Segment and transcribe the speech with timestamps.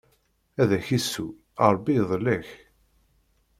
[0.61, 1.27] Ad ak-issu,
[1.73, 2.47] Ṛebbi idel-ak!